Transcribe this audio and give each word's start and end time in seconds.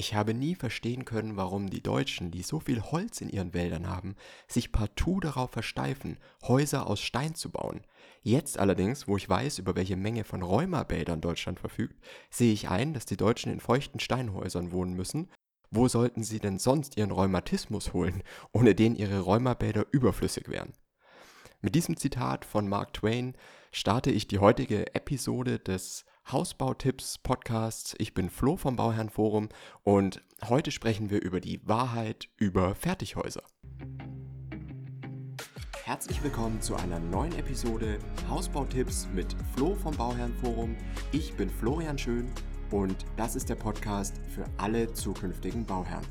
Ich 0.00 0.14
habe 0.14 0.32
nie 0.32 0.54
verstehen 0.54 1.04
können, 1.04 1.36
warum 1.36 1.70
die 1.70 1.82
Deutschen, 1.82 2.30
die 2.30 2.42
so 2.42 2.60
viel 2.60 2.80
Holz 2.80 3.20
in 3.20 3.28
ihren 3.30 3.52
Wäldern 3.52 3.88
haben, 3.88 4.14
sich 4.46 4.70
partout 4.70 5.18
darauf 5.18 5.50
versteifen, 5.50 6.18
Häuser 6.44 6.86
aus 6.86 7.00
Stein 7.00 7.34
zu 7.34 7.50
bauen. 7.50 7.84
Jetzt 8.22 8.60
allerdings, 8.60 9.08
wo 9.08 9.16
ich 9.16 9.28
weiß, 9.28 9.58
über 9.58 9.74
welche 9.74 9.96
Menge 9.96 10.22
von 10.22 10.44
Rheumabädern 10.44 11.20
Deutschland 11.20 11.58
verfügt, 11.58 12.00
sehe 12.30 12.52
ich 12.52 12.68
ein, 12.68 12.94
dass 12.94 13.06
die 13.06 13.16
Deutschen 13.16 13.52
in 13.52 13.58
feuchten 13.58 13.98
Steinhäusern 13.98 14.70
wohnen 14.70 14.94
müssen. 14.94 15.32
Wo 15.72 15.88
sollten 15.88 16.22
sie 16.22 16.38
denn 16.38 16.60
sonst 16.60 16.96
ihren 16.96 17.10
Rheumatismus 17.10 17.92
holen, 17.92 18.22
ohne 18.52 18.76
den 18.76 18.94
ihre 18.94 19.18
Rheumabäder 19.18 19.84
überflüssig 19.90 20.48
wären? 20.48 20.74
Mit 21.60 21.74
diesem 21.74 21.96
Zitat 21.96 22.44
von 22.44 22.68
Mark 22.68 22.92
Twain 22.92 23.34
starte 23.72 24.12
ich 24.12 24.28
die 24.28 24.38
heutige 24.38 24.94
Episode 24.94 25.58
des 25.58 26.04
Hausbautipps 26.30 27.16
Podcasts. 27.16 27.94
Ich 27.96 28.12
bin 28.12 28.28
Flo 28.28 28.58
vom 28.58 28.76
Bauherrenforum 28.76 29.48
und 29.82 30.22
heute 30.46 30.70
sprechen 30.70 31.08
wir 31.08 31.22
über 31.22 31.40
die 31.40 31.66
Wahrheit 31.66 32.28
über 32.36 32.74
Fertighäuser. 32.74 33.42
Herzlich 35.84 36.22
willkommen 36.22 36.60
zu 36.60 36.76
einer 36.76 36.98
neuen 36.98 37.32
Episode 37.38 37.98
Hausbautipps 38.28 39.08
mit 39.14 39.34
Flo 39.54 39.74
vom 39.74 39.96
Bauherrenforum. 39.96 40.76
Ich 41.12 41.32
bin 41.34 41.48
Florian 41.48 41.96
Schön 41.96 42.30
und 42.70 43.06
das 43.16 43.34
ist 43.34 43.48
der 43.48 43.54
Podcast 43.54 44.20
für 44.28 44.44
alle 44.58 44.92
zukünftigen 44.92 45.64
Bauherren. 45.64 46.06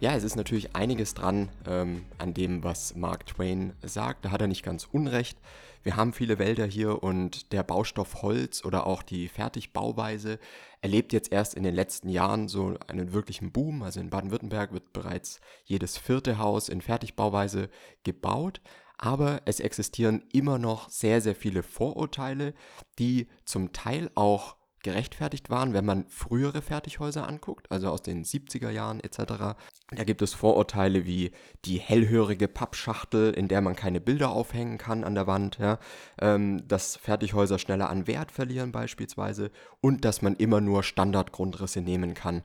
Ja, 0.00 0.16
es 0.16 0.24
ist 0.24 0.34
natürlich 0.34 0.74
einiges 0.74 1.14
dran 1.14 1.50
ähm, 1.66 2.06
an 2.18 2.34
dem, 2.34 2.64
was 2.64 2.96
Mark 2.96 3.26
Twain 3.26 3.74
sagt. 3.82 4.24
Da 4.24 4.30
hat 4.30 4.40
er 4.40 4.48
nicht 4.48 4.64
ganz 4.64 4.88
unrecht. 4.90 5.38
Wir 5.82 5.96
haben 5.96 6.12
viele 6.12 6.38
Wälder 6.38 6.66
hier 6.66 7.02
und 7.02 7.52
der 7.52 7.62
Baustoff 7.62 8.22
Holz 8.22 8.64
oder 8.64 8.86
auch 8.86 9.02
die 9.02 9.28
Fertigbauweise 9.28 10.38
erlebt 10.82 11.12
jetzt 11.12 11.32
erst 11.32 11.54
in 11.54 11.62
den 11.62 11.74
letzten 11.74 12.10
Jahren 12.10 12.48
so 12.48 12.76
einen 12.86 13.12
wirklichen 13.12 13.50
Boom. 13.50 13.82
Also 13.82 14.00
in 14.00 14.10
Baden-Württemberg 14.10 14.72
wird 14.72 14.92
bereits 14.92 15.40
jedes 15.64 15.96
vierte 15.96 16.38
Haus 16.38 16.68
in 16.68 16.82
Fertigbauweise 16.82 17.70
gebaut. 18.04 18.60
Aber 18.98 19.40
es 19.46 19.60
existieren 19.60 20.22
immer 20.30 20.58
noch 20.58 20.90
sehr, 20.90 21.22
sehr 21.22 21.34
viele 21.34 21.62
Vorurteile, 21.62 22.52
die 22.98 23.28
zum 23.46 23.72
Teil 23.72 24.10
auch 24.14 24.56
gerechtfertigt 24.82 25.50
waren, 25.50 25.72
wenn 25.72 25.84
man 25.84 26.06
frühere 26.08 26.62
Fertighäuser 26.62 27.26
anguckt, 27.26 27.70
also 27.70 27.88
aus 27.88 28.02
den 28.02 28.24
70er 28.24 28.70
Jahren 28.70 29.00
etc. 29.00 29.56
Da 29.90 30.04
gibt 30.04 30.22
es 30.22 30.34
Vorurteile 30.34 31.04
wie 31.04 31.32
die 31.64 31.78
hellhörige 31.78 32.48
Pappschachtel, 32.48 33.32
in 33.32 33.48
der 33.48 33.60
man 33.60 33.76
keine 33.76 34.00
Bilder 34.00 34.30
aufhängen 34.30 34.78
kann 34.78 35.04
an 35.04 35.14
der 35.14 35.26
Wand, 35.26 35.58
ja, 35.58 35.78
ähm, 36.20 36.66
dass 36.66 36.96
Fertighäuser 36.96 37.58
schneller 37.58 37.90
an 37.90 38.06
Wert 38.06 38.32
verlieren 38.32 38.72
beispielsweise 38.72 39.50
und 39.80 40.04
dass 40.04 40.22
man 40.22 40.36
immer 40.36 40.60
nur 40.60 40.82
Standardgrundrisse 40.82 41.80
nehmen 41.80 42.14
kann. 42.14 42.42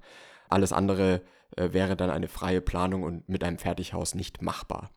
Alles 0.49 0.73
andere 0.73 1.21
äh, 1.55 1.71
wäre 1.71 1.95
dann 1.95 2.09
eine 2.09 2.27
freie 2.27 2.61
Planung 2.61 3.03
und 3.03 3.29
mit 3.29 3.43
einem 3.43 3.57
Fertighaus 3.57 4.15
nicht 4.15 4.41
machbar. 4.41 4.91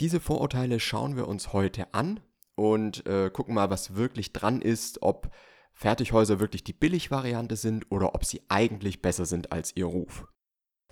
Diese 0.00 0.20
Vorurteile 0.20 0.80
schauen 0.80 1.16
wir 1.16 1.28
uns 1.28 1.52
heute 1.52 1.92
an 1.92 2.20
und 2.54 3.06
äh, 3.06 3.30
gucken 3.30 3.54
mal, 3.54 3.70
was 3.70 3.96
wirklich 3.96 4.32
dran 4.32 4.62
ist, 4.62 5.02
ob 5.02 5.30
Fertighäuser 5.80 6.40
wirklich 6.40 6.62
die 6.62 6.74
Billigvariante 6.74 7.56
sind 7.56 7.90
oder 7.90 8.14
ob 8.14 8.26
sie 8.26 8.42
eigentlich 8.50 9.00
besser 9.00 9.24
sind 9.24 9.50
als 9.50 9.74
ihr 9.76 9.86
Ruf. 9.86 10.26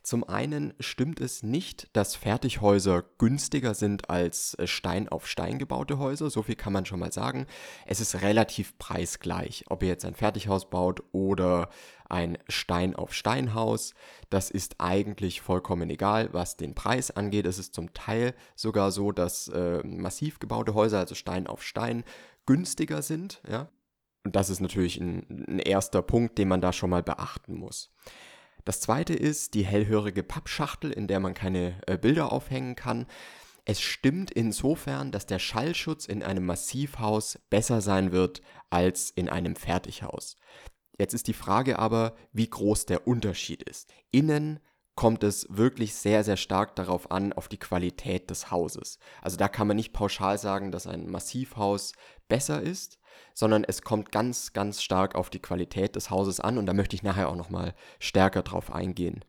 Zum 0.03 0.25
einen 0.25 0.73
stimmt 0.81 1.21
es 1.21 1.43
nicht, 1.43 1.95
dass 1.95 2.15
Fertighäuser 2.17 3.05
günstiger 3.19 3.75
sind 3.75 4.09
als 4.09 4.55
äh, 4.55 4.67
Stein 4.67 5.11
auf 5.11 5.27
Stein 5.27 5.59
gebaute 5.59 5.99
Häuser. 5.99 6.31
So 6.31 6.43
viel 6.43 6.55
kann 6.55 6.73
man 6.73 6.87
schon 6.87 7.01
mal 7.01 7.13
sagen. 7.13 7.47
Es 7.85 8.01
ist 8.01 8.23
relativ 8.23 8.79
preisgleich, 8.79 9.67
ob 9.69 9.83
ihr 9.83 9.91
jetzt 9.91 10.07
ein 10.07 10.15
Fertighaus 10.15 10.71
baut 10.71 11.03
oder 11.13 11.69
ein 12.09 12.39
Stein 12.49 12.97
auf 12.97 13.13
Steinhaus. 13.13 13.93
Das 14.31 14.51
ist 14.51 14.77
eigentlich 14.79 15.43
vollkommen 15.43 15.91
egal, 15.91 16.33
was 16.33 16.57
den 16.57 16.75
Preis 16.75 17.11
angeht. 17.11 17.45
Es 17.45 17.59
ist 17.59 17.75
zum 17.75 17.93
Teil 17.93 18.35
sogar 18.57 18.91
so, 18.91 19.13
dass 19.13 19.49
äh, 19.49 19.87
massiv 19.87 20.39
gebaute 20.39 20.73
Häuser, 20.73 21.01
also 21.01 21.15
Stein 21.15 21.47
auf 21.47 21.63
Stein, 21.63 22.05
günstiger 22.47 23.03
sind. 23.03 23.43
Ja? 23.47 23.69
Und 24.29 24.37
das 24.37 24.51
ist 24.51 24.61
natürlich 24.61 25.01
ein, 25.01 25.47
ein 25.49 25.59
erster 25.59 26.03
Punkt, 26.03 26.37
den 26.37 26.49
man 26.49 26.61
da 26.61 26.75
schon 26.75 26.91
mal 26.91 27.03
beachten 27.03 27.55
muss. 27.55 27.95
Das 28.67 28.79
zweite 28.79 29.15
ist 29.15 29.55
die 29.55 29.65
hellhörige 29.65 30.23
Pappschachtel, 30.23 30.91
in 30.91 31.07
der 31.07 31.19
man 31.19 31.33
keine 31.33 31.81
äh, 31.87 31.97
Bilder 31.97 32.31
aufhängen 32.31 32.77
kann. 32.77 33.07
Es 33.65 33.81
stimmt 33.81 34.31
insofern, 34.31 35.13
dass 35.13 35.25
der 35.25 35.39
Schallschutz 35.39 36.05
in 36.05 36.23
einem 36.23 36.45
Massivhaus 36.45 37.39
besser 37.49 37.81
sein 37.81 38.13
wird 38.13 38.43
als 38.69 39.09
in 39.09 39.31
einem 39.31 39.57
Fertighaus. 39.57 40.37
Jetzt 40.99 41.15
ist 41.15 41.27
die 41.27 41.33
Frage 41.33 41.79
aber, 41.79 42.15
wie 42.35 42.51
groß 42.51 42.85
der 42.85 43.09
Unterschied 43.09 43.63
ist. 43.63 43.91
Innen 44.11 44.61
kommt 44.95 45.25
es 45.25 45.47
wirklich 45.49 45.95
sehr, 45.95 46.23
sehr 46.23 46.37
stark 46.37 46.77
darauf 46.77 47.11
an, 47.11 47.33
auf 47.33 47.49
die 47.49 47.57
Qualität 47.57 48.29
des 48.29 48.51
Hauses. 48.51 48.99
Also 49.23 49.39
da 49.39 49.49
kann 49.49 49.69
man 49.69 49.77
nicht 49.79 49.95
pauschal 49.95 50.37
sagen, 50.37 50.71
dass 50.71 50.87
ein 50.87 51.09
Massivhaus 51.09 51.95
besser 52.29 52.61
ist, 52.61 52.99
sondern 53.35 53.65
es 53.65 53.83
kommt 53.83 54.13
ganz, 54.13 54.53
ganz 54.53 54.83
stark 54.83 55.15
auf 55.15 55.31
die 55.31 55.41
Qualität 55.41 55.97
des 55.97 56.11
Hauses 56.11 56.41
an 56.41 56.59
und 56.59 56.67
da 56.67 56.75
möchte 56.75 56.97
ich 56.97 57.03
nachher 57.03 57.29
auch 57.29 57.37
nochmal 57.37 57.75
stärker 57.99 58.43
drauf 58.43 58.73
eingehen. 58.73 59.25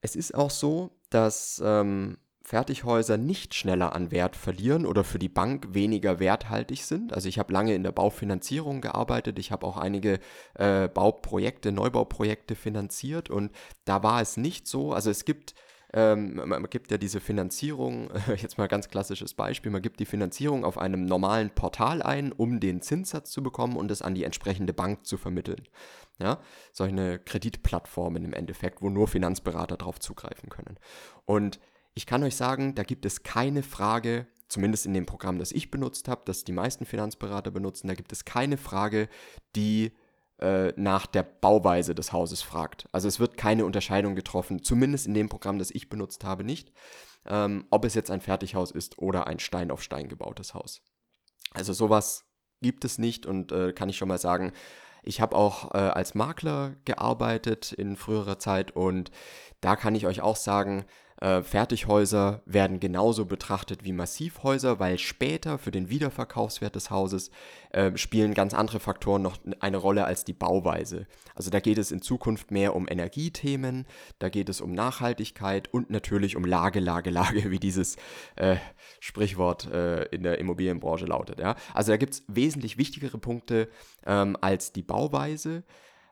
Es 0.00 0.16
ist 0.16 0.34
auch 0.34 0.50
so, 0.50 0.90
dass 1.10 1.60
ähm, 1.64 2.18
Fertighäuser 2.46 3.16
nicht 3.16 3.54
schneller 3.54 3.92
an 3.92 4.12
Wert 4.12 4.36
verlieren 4.36 4.86
oder 4.86 5.02
für 5.02 5.18
die 5.18 5.28
Bank 5.28 5.74
weniger 5.74 6.20
werthaltig 6.20 6.84
sind. 6.84 7.12
Also 7.12 7.28
ich 7.28 7.40
habe 7.40 7.52
lange 7.52 7.74
in 7.74 7.82
der 7.82 7.90
Baufinanzierung 7.90 8.80
gearbeitet, 8.80 9.40
ich 9.40 9.50
habe 9.50 9.66
auch 9.66 9.76
einige 9.76 10.20
äh, 10.54 10.86
Bauprojekte, 10.86 11.72
Neubauprojekte 11.72 12.54
finanziert 12.54 13.30
und 13.30 13.50
da 13.84 14.04
war 14.04 14.22
es 14.22 14.36
nicht 14.36 14.68
so. 14.68 14.92
Also 14.92 15.10
es 15.10 15.24
gibt 15.24 15.54
ähm, 15.92 16.42
man 16.44 16.68
gibt 16.68 16.90
ja 16.90 16.98
diese 16.98 17.20
Finanzierung, 17.20 18.10
jetzt 18.36 18.58
mal 18.58 18.68
ganz 18.68 18.88
klassisches 18.88 19.34
Beispiel, 19.34 19.70
man 19.70 19.82
gibt 19.82 20.00
die 20.00 20.06
Finanzierung 20.06 20.64
auf 20.64 20.78
einem 20.78 21.04
normalen 21.04 21.50
Portal 21.50 22.02
ein, 22.02 22.32
um 22.32 22.60
den 22.60 22.80
Zinssatz 22.80 23.30
zu 23.30 23.42
bekommen 23.42 23.76
und 23.76 23.90
es 23.90 24.02
an 24.02 24.14
die 24.14 24.24
entsprechende 24.24 24.72
Bank 24.72 25.06
zu 25.06 25.16
vermitteln. 25.16 25.68
Ja, 26.18 26.40
solche 26.72 27.18
Kreditplattformen 27.18 28.24
im 28.24 28.32
Endeffekt, 28.32 28.80
wo 28.80 28.88
nur 28.88 29.06
Finanzberater 29.06 29.76
drauf 29.76 30.00
zugreifen 30.00 30.48
können. 30.48 30.78
Und 31.26 31.60
ich 31.94 32.06
kann 32.06 32.22
euch 32.22 32.36
sagen, 32.36 32.74
da 32.74 32.84
gibt 32.84 33.04
es 33.04 33.22
keine 33.22 33.62
Frage, 33.62 34.26
zumindest 34.48 34.86
in 34.86 34.94
dem 34.94 35.06
Programm, 35.06 35.38
das 35.38 35.52
ich 35.52 35.70
benutzt 35.70 36.08
habe, 36.08 36.22
das 36.24 36.44
die 36.44 36.52
meisten 36.52 36.86
Finanzberater 36.86 37.50
benutzen, 37.50 37.88
da 37.88 37.94
gibt 37.94 38.12
es 38.12 38.24
keine 38.24 38.56
Frage, 38.56 39.08
die 39.56 39.92
äh, 40.38 40.72
nach 40.76 41.06
der 41.06 41.22
Bauweise 41.22 41.94
des 41.94 42.12
Hauses 42.12 42.42
fragt. 42.42 42.86
Also 42.92 43.08
es 43.08 43.20
wird 43.20 43.36
keine 43.36 43.64
Unterscheidung 43.64 44.14
getroffen, 44.14 44.62
zumindest 44.62 45.06
in 45.06 45.14
dem 45.14 45.28
Programm, 45.28 45.58
das 45.58 45.70
ich 45.70 45.88
benutzt 45.88 46.24
habe, 46.24 46.44
nicht, 46.44 46.72
ähm, 47.26 47.66
ob 47.70 47.84
es 47.84 47.94
jetzt 47.94 48.10
ein 48.10 48.20
Fertighaus 48.20 48.70
ist 48.70 48.98
oder 48.98 49.26
ein 49.26 49.38
Stein 49.38 49.70
auf 49.70 49.82
Stein 49.82 50.08
gebautes 50.08 50.54
Haus. 50.54 50.82
Also 51.52 51.72
sowas 51.72 52.26
gibt 52.60 52.84
es 52.84 52.98
nicht 52.98 53.26
und 53.26 53.52
äh, 53.52 53.72
kann 53.72 53.88
ich 53.88 53.96
schon 53.96 54.08
mal 54.08 54.18
sagen, 54.18 54.52
ich 55.02 55.20
habe 55.20 55.36
auch 55.36 55.72
äh, 55.72 55.78
als 55.78 56.14
Makler 56.14 56.74
gearbeitet 56.84 57.72
in 57.72 57.96
früherer 57.96 58.38
Zeit 58.38 58.72
und 58.72 59.10
da 59.60 59.76
kann 59.76 59.94
ich 59.94 60.06
euch 60.06 60.20
auch 60.20 60.36
sagen, 60.36 60.84
äh, 61.20 61.42
Fertighäuser 61.42 62.42
werden 62.44 62.80
genauso 62.80 63.24
betrachtet 63.24 63.84
wie 63.84 63.92
Massivhäuser, 63.92 64.78
weil 64.78 64.98
später 64.98 65.58
für 65.58 65.70
den 65.70 65.88
Wiederverkaufswert 65.88 66.74
des 66.74 66.90
Hauses 66.90 67.30
äh, 67.70 67.96
spielen 67.96 68.34
ganz 68.34 68.52
andere 68.54 68.80
Faktoren 68.80 69.22
noch 69.22 69.38
eine 69.60 69.78
Rolle 69.78 70.04
als 70.04 70.24
die 70.24 70.32
Bauweise. 70.32 71.06
Also 71.34 71.50
da 71.50 71.60
geht 71.60 71.78
es 71.78 71.90
in 71.90 72.02
Zukunft 72.02 72.50
mehr 72.50 72.74
um 72.76 72.86
Energiethemen, 72.88 73.86
da 74.18 74.28
geht 74.28 74.48
es 74.48 74.60
um 74.60 74.72
Nachhaltigkeit 74.72 75.72
und 75.72 75.90
natürlich 75.90 76.36
um 76.36 76.44
Lage, 76.44 76.80
Lage, 76.80 77.10
Lage, 77.10 77.50
wie 77.50 77.58
dieses 77.58 77.96
äh, 78.36 78.56
Sprichwort 79.00 79.70
äh, 79.72 80.04
in 80.06 80.22
der 80.22 80.38
Immobilienbranche 80.38 81.06
lautet. 81.06 81.40
Ja? 81.40 81.56
Also 81.72 81.92
da 81.92 81.96
gibt 81.96 82.14
es 82.14 82.24
wesentlich 82.28 82.78
wichtigere 82.78 83.18
Punkte 83.18 83.68
ähm, 84.04 84.36
als 84.40 84.72
die 84.72 84.82
Bauweise. 84.82 85.64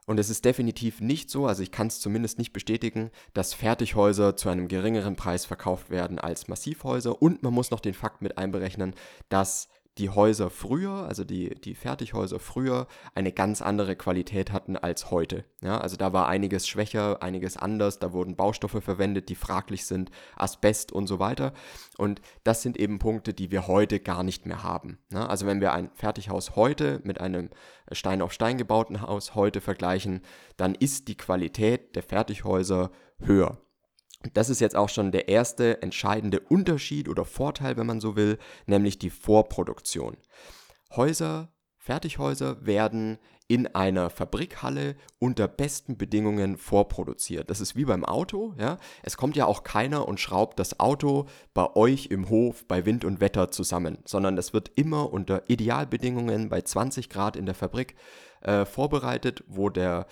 Und 0.07 0.21
es 0.21 0.29
ist 0.29 0.45
definitiv 0.45 1.01
nicht 1.01 1.31
so, 1.31 1.47
also 1.47 1.63
ich 1.63 1.71
kann 1.71 1.87
es 1.87 2.01
zumindest 2.01 2.39
nicht 2.39 2.53
bestätigen, 2.53 3.11
dass 3.33 3.55
Fertighäuser 3.55 4.37
zu 4.37 4.49
einem 4.51 4.69
geringeren 4.69 5.17
Preis 5.17 5.47
verkauft 5.47 5.91
werden 5.91 6.19
als 6.19 6.49
Massivhäuser. 6.49 7.23
Und 7.23 7.43
man 7.43 7.55
muss 7.55 7.71
noch 7.71 7.81
den 7.81 7.95
Fakt 7.95 8.21
mit 8.21 8.37
einberechnen, 8.37 8.95
dass 9.29 9.69
die 9.99 10.11
Häuser 10.11 10.51
früher, 10.51 11.07
also 11.07 11.23
die, 11.25 11.55
die 11.55 11.75
Fertighäuser 11.75 12.41
früher, 12.41 12.89
eine 13.15 13.33
ganz 13.33 13.63
andere 13.63 13.95
Qualität 13.95 14.53
hatten 14.53 14.77
als 14.77 15.11
heute. 15.11 15.45
Ja, 15.63 15.79
also 15.79 15.97
da 15.97 16.13
war 16.13 16.27
einiges 16.27 16.67
schwächer, 16.67 17.23
einiges 17.23 17.57
anders, 17.57 18.01
da 18.01 18.13
wurden 18.13 18.35
Baustoffe 18.35 18.83
verwendet, 18.83 19.29
die 19.29 19.37
fraglich 19.37 19.87
sind, 19.87 20.11
Asbest 20.37 20.91
und 20.91 21.07
so 21.07 21.21
weiter. 21.21 21.53
Und 21.97 22.21
das 22.43 22.63
sind 22.63 22.77
eben 22.77 22.99
Punkte, 22.99 23.35
die 23.35 23.53
wir 23.53 23.69
heute 23.69 24.01
gar 24.01 24.25
nicht 24.25 24.47
mehr 24.47 24.65
haben. 24.65 24.99
Ja, 25.13 25.27
also 25.27 25.47
wenn 25.47 25.61
wir 25.61 25.73
ein 25.73 25.91
Fertighaus 25.95 26.57
heute 26.57 27.01
mit 27.05 27.21
einem 27.21 27.51
Stein 27.93 28.23
auf 28.23 28.33
Stein 28.33 28.59
gebauten 28.59 29.01
Haus 29.01 29.35
heute 29.35 29.61
vergleichen, 29.61 30.23
dann 30.57 30.75
ist 30.75 31.07
die 31.07 31.17
Qualität 31.17 31.95
der 31.95 32.03
Fertighäuser 32.03 32.91
höher. 33.21 33.59
Das 34.33 34.51
ist 34.51 34.61
jetzt 34.61 34.77
auch 34.77 34.89
schon 34.89 35.13
der 35.13 35.29
erste 35.29 35.83
entscheidende 35.83 36.41
Unterschied 36.41 37.09
oder 37.09 37.25
Vorteil, 37.25 37.77
wenn 37.77 37.87
man 37.87 38.01
so 38.01 38.17
will, 38.17 38.39
nämlich 38.67 38.99
die 38.99 39.11
Vorproduktion. 39.11 40.17
Häuser, 40.97 41.53
Fertighäuser 41.77 42.65
werden 42.65 43.19
in 43.47 43.67
einer 43.67 44.09
Fabrikhalle 44.09 44.97
unter 45.19 45.49
besten 45.49 45.99
Bedingungen 45.99 46.57
vorproduziert. 46.57 47.51
Das 47.51 47.61
ist 47.61 47.77
wie 47.77 47.85
beim 47.85 48.05
Auto, 48.05 48.55
ja. 48.59 48.79
Es 49.03 49.19
kommt 49.19 49.37
ja 49.37 49.45
auch 49.45 49.65
keiner 49.65 50.09
und 50.09 50.19
schraubt 50.19 50.59
das 50.59 50.81
Auto 50.81 51.27
bei 51.53 51.77
euch 51.77 52.07
im 52.07 52.31
Hof 52.31 52.67
bei 52.67 52.87
Wind 52.87 53.05
und 53.05 53.21
Wetter 53.21 53.51
zusammen, 53.51 53.99
sondern 54.07 54.39
es 54.39 54.55
wird 54.55 54.73
immer 54.77 55.13
unter 55.13 55.43
Idealbedingungen 55.51 56.49
bei 56.49 56.63
20 56.63 57.11
Grad 57.11 57.37
in 57.37 57.45
der 57.45 57.55
Fabrik 57.55 57.97
äh, 58.41 58.65
vorbereitet, 58.65 59.45
wo 59.47 59.69
der 59.69 60.07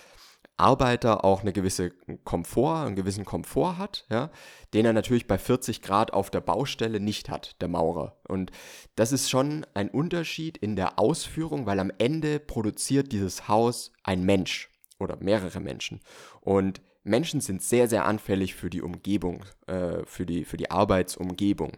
Arbeiter 0.57 1.25
auch 1.25 1.41
eine 1.41 1.53
gewisse 1.53 1.91
Komfort, 2.23 2.85
einen 2.85 2.95
gewissen 2.95 3.25
Komfort 3.25 3.77
hat, 3.77 4.05
ja, 4.09 4.29
den 4.73 4.85
er 4.85 4.93
natürlich 4.93 5.27
bei 5.27 5.37
40 5.37 5.81
Grad 5.81 6.13
auf 6.13 6.29
der 6.29 6.41
Baustelle 6.41 6.99
nicht 6.99 7.29
hat, 7.29 7.59
der 7.61 7.67
Maurer. 7.67 8.17
Und 8.27 8.51
das 8.95 9.11
ist 9.11 9.29
schon 9.29 9.65
ein 9.73 9.89
Unterschied 9.89 10.57
in 10.57 10.75
der 10.75 10.99
Ausführung, 10.99 11.65
weil 11.65 11.79
am 11.79 11.91
Ende 11.97 12.39
produziert 12.39 13.11
dieses 13.11 13.47
Haus 13.47 13.91
ein 14.03 14.23
Mensch 14.23 14.69
oder 14.99 15.17
mehrere 15.17 15.59
Menschen. 15.59 16.01
Und 16.41 16.81
Menschen 17.03 17.41
sind 17.41 17.61
sehr, 17.61 17.89
sehr 17.89 18.05
anfällig 18.05 18.55
für 18.55 18.69
die 18.69 18.81
Umgebung, 18.81 19.43
äh, 19.67 20.05
für, 20.05 20.25
die, 20.25 20.45
für 20.45 20.57
die 20.57 20.71
Arbeitsumgebung. 20.71 21.73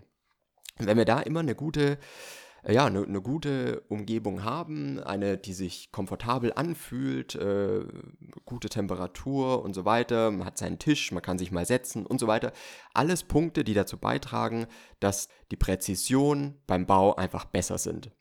wenn 0.77 0.97
wir 0.97 1.05
da 1.05 1.21
immer 1.21 1.39
eine 1.39 1.55
gute 1.55 1.97
ja, 2.67 2.85
eine, 2.85 3.03
eine 3.03 3.21
gute 3.21 3.81
Umgebung 3.89 4.43
haben, 4.43 4.99
eine, 4.99 5.37
die 5.37 5.53
sich 5.53 5.91
komfortabel 5.91 6.53
anfühlt, 6.55 7.35
äh, 7.35 7.85
gute 8.45 8.69
Temperatur 8.69 9.63
und 9.63 9.73
so 9.73 9.85
weiter, 9.85 10.31
man 10.31 10.45
hat 10.45 10.57
seinen 10.57 10.79
Tisch, 10.79 11.11
man 11.11 11.21
kann 11.21 11.37
sich 11.37 11.51
mal 11.51 11.65
setzen 11.65 12.05
und 12.05 12.19
so 12.19 12.27
weiter. 12.27 12.53
Alles 12.93 13.23
Punkte, 13.23 13.63
die 13.63 13.73
dazu 13.73 13.97
beitragen, 13.97 14.67
dass 14.99 15.27
die 15.51 15.57
Präzision 15.57 16.55
beim 16.65 16.85
Bau 16.85 17.15
einfach 17.15 17.45
besser 17.45 17.77
sind. 17.77 18.11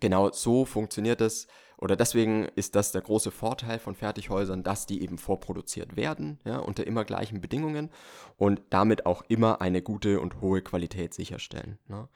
genau 0.00 0.32
so 0.32 0.64
funktioniert 0.64 1.20
es 1.20 1.46
oder 1.76 1.96
deswegen 1.96 2.46
ist 2.56 2.74
das 2.76 2.92
der 2.92 3.02
große 3.02 3.30
Vorteil 3.30 3.78
von 3.78 3.94
Fertighäusern, 3.94 4.62
dass 4.62 4.86
die 4.86 5.02
eben 5.02 5.18
vorproduziert 5.18 5.96
werden, 5.96 6.40
ja, 6.44 6.58
unter 6.58 6.86
immer 6.86 7.04
gleichen 7.04 7.40
Bedingungen 7.40 7.90
und 8.36 8.62
damit 8.70 9.06
auch 9.06 9.22
immer 9.28 9.60
eine 9.60 9.82
gute 9.82 10.20
und 10.20 10.40
hohe 10.40 10.62
Qualität 10.62 11.14
sicherstellen. 11.14 11.78
Ne? 11.88 12.08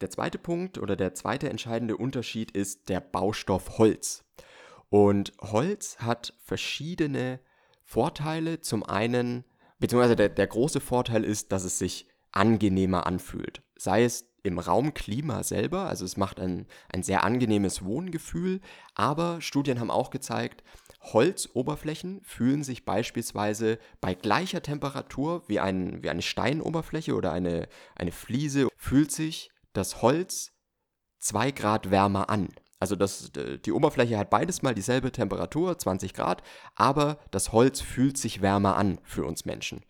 Der 0.00 0.10
zweite 0.10 0.38
Punkt 0.38 0.78
oder 0.78 0.96
der 0.96 1.14
zweite 1.14 1.48
entscheidende 1.48 1.96
Unterschied 1.96 2.50
ist 2.50 2.88
der 2.88 3.00
Baustoff 3.00 3.78
Holz. 3.78 4.24
Und 4.88 5.32
Holz 5.40 5.98
hat 5.98 6.34
verschiedene 6.42 7.40
Vorteile. 7.82 8.60
Zum 8.60 8.82
einen, 8.82 9.44
beziehungsweise 9.78 10.16
der, 10.16 10.28
der 10.28 10.46
große 10.46 10.80
Vorteil 10.80 11.24
ist, 11.24 11.52
dass 11.52 11.64
es 11.64 11.78
sich 11.78 12.08
angenehmer 12.32 13.06
anfühlt. 13.06 13.62
Sei 13.76 14.04
es 14.04 14.30
im 14.42 14.58
Raumklima 14.58 15.42
selber, 15.42 15.86
also 15.86 16.04
es 16.04 16.16
macht 16.16 16.38
ein, 16.38 16.66
ein 16.92 17.02
sehr 17.02 17.24
angenehmes 17.24 17.84
Wohngefühl, 17.84 18.60
aber 18.94 19.40
Studien 19.40 19.80
haben 19.80 19.90
auch 19.90 20.10
gezeigt, 20.10 20.62
Holzoberflächen 21.00 22.20
fühlen 22.22 22.62
sich 22.62 22.84
beispielsweise 22.84 23.78
bei 24.00 24.14
gleicher 24.14 24.62
Temperatur 24.62 25.44
wie, 25.48 25.60
ein, 25.60 26.02
wie 26.02 26.10
eine 26.10 26.22
Steinoberfläche 26.22 27.14
oder 27.14 27.32
eine, 27.32 27.68
eine 27.94 28.12
Fliese, 28.12 28.68
fühlt 28.76 29.12
sich 29.12 29.50
das 29.74 30.00
Holz 30.00 30.52
2 31.20 31.50
Grad 31.50 31.90
wärmer 31.90 32.30
an. 32.30 32.48
Also 32.80 32.96
das, 32.96 33.30
die 33.32 33.72
Oberfläche 33.72 34.18
hat 34.18 34.30
beides 34.30 34.62
mal 34.62 34.74
dieselbe 34.74 35.12
Temperatur, 35.12 35.78
20 35.78 36.12
Grad, 36.12 36.42
aber 36.74 37.18
das 37.30 37.52
Holz 37.52 37.80
fühlt 37.80 38.18
sich 38.18 38.42
wärmer 38.42 38.76
an 38.76 38.98
für 39.04 39.24
uns 39.24 39.44
Menschen. 39.44 39.84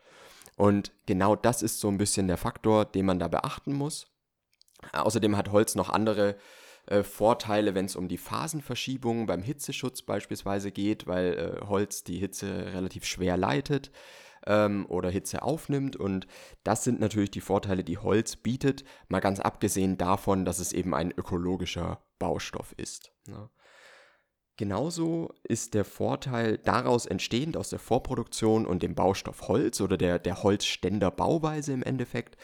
Und 0.56 0.92
genau 1.06 1.34
das 1.34 1.62
ist 1.62 1.81
so 1.81 1.88
ein 1.88 1.98
bisschen 1.98 2.28
der 2.28 2.36
Faktor, 2.36 2.84
den 2.84 3.06
man 3.06 3.19
da 3.19 3.28
beachten 3.28 3.72
muss. 3.72 4.06
Außerdem 4.92 5.36
hat 5.36 5.50
Holz 5.50 5.75
noch 5.75 5.88
andere 5.88 6.36
äh, 6.86 7.02
Vorteile, 7.02 7.75
wenn 7.75 7.86
es 7.86 7.96
um 7.96 8.06
die 8.06 8.19
Phasenverschiebung 8.19 9.26
beim 9.26 9.42
Hitzeschutz 9.42 10.02
beispielsweise 10.02 10.70
geht, 10.70 11.06
weil 11.06 11.58
äh, 11.62 11.66
Holz 11.66 12.04
die 12.04 12.19
Hitze 12.19 12.72
relativ 12.75 13.04
schwer 13.04 13.36
leitet 13.36 13.90
ähm, 14.46 14.87
oder 14.87 15.11
Hitze 15.11 15.43
aufnimmt. 15.43 15.96
Und 15.96 16.26
das 16.62 16.85
sind 16.85 17.00
natürlich 17.00 17.31
die 17.31 17.41
Vorteile, 17.41 17.85
die 17.85 17.99
Holz 17.99 18.37
bietet, 18.37 18.85
mal 19.08 19.20
ganz 19.20 19.41
abgesehen 19.41 19.99
davon, 19.99 20.44
dass 20.44 20.58
es 20.58 20.73
eben 20.73 20.94
ein 20.94 21.12
ökologischer 21.12 22.02
Baustoff 22.19 22.73
ist. 22.76 23.12
Ne? 23.26 23.50
Genauso 24.56 25.35
ist 25.43 25.75
der 25.75 25.85
Vorteil 25.85 26.58
daraus 26.58 27.06
entstehend 27.06 27.56
aus 27.56 27.70
der 27.70 27.81
Vorproduktion 27.81 28.67
und 28.67 28.85
dem 28.85 28.94
Baustoff 28.94 29.49
Holz 29.49 29.81
oder 29.81 29.96
der, 29.96 30.20
der 30.20 30.44
Holzständerbauweise 30.44 31.73
im 31.73 31.82
Endeffekt, 31.82 32.37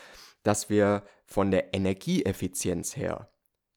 dass 0.43 0.69
wir 0.69 1.05
von 1.25 1.53
der 1.53 1.73
Energieeffizienz 1.73 2.97
her 2.97 3.31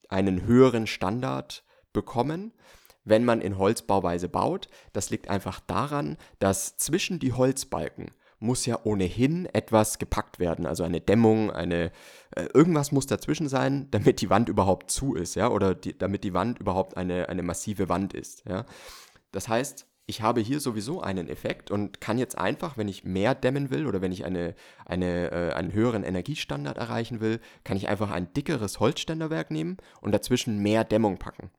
einen 0.10 0.46
höheren 0.46 0.88
Standard 0.88 1.64
bekommen 1.92 2.54
wenn 3.06 3.26
man 3.26 3.42
in 3.42 3.58
Holzbauweise 3.58 4.30
baut. 4.30 4.68
Das 4.94 5.10
liegt 5.10 5.30
einfach 5.30 5.60
daran, 5.60 6.18
dass 6.40 6.78
zwischen 6.78 7.20
die 7.20 7.34
Holzbalken 7.34 8.12
muss 8.44 8.66
ja 8.66 8.78
ohnehin 8.84 9.46
etwas 9.46 10.00
gepackt 10.00 10.38
werden, 10.38 10.66
also 10.66 10.84
eine 10.84 11.00
Dämmung, 11.00 11.50
eine 11.50 11.92
äh, 12.36 12.44
irgendwas 12.54 12.92
muss 12.92 13.08
dazwischen 13.08 13.48
sein, 13.48 13.88
damit 13.92 14.20
die 14.20 14.30
Wand 14.30 14.50
überhaupt 14.50 14.92
zu 14.92 15.16
ist, 15.16 15.36
ja, 15.36 15.50
oder 15.50 15.74
die, 15.74 15.98
damit 15.98 16.26
die 16.26 16.34
Wand 16.34 16.60
überhaupt 16.60 16.98
eine, 16.98 17.30
eine 17.30 17.42
massive 17.42 17.88
Wand 17.88 18.14
ist, 18.14 18.44
ja. 18.46 18.66
Das 19.32 19.48
heißt, 19.48 19.88
ich 20.06 20.22
habe 20.22 20.42
hier 20.42 20.60
sowieso 20.60 21.02
einen 21.02 21.30
Effekt 21.30 21.72
und 21.72 22.02
kann 22.02 22.18
jetzt 22.18 22.38
einfach, 22.38 22.78
wenn 22.78 22.90
ich 22.90 23.06
mehr 23.06 23.34
dämmen 23.34 23.70
will 23.70 23.88
oder 23.88 24.02
wenn 24.02 24.12
ich 24.12 24.26
eine, 24.26 24.56
eine, 24.86 25.32
äh, 25.32 25.54
einen 25.54 25.72
höheren 25.72 26.04
Energiestandard 26.04 26.78
erreichen 26.78 27.22
will, 27.22 27.40
kann 27.64 27.78
ich 27.78 27.88
einfach 27.88 28.12
ein 28.12 28.34
dickeres 28.34 28.82
Holzständerwerk 28.82 29.52
nehmen 29.52 29.78
und 30.02 30.12
dazwischen 30.12 30.60
mehr 30.60 30.84
Dämmung 30.84 31.18
packen. 31.18 31.50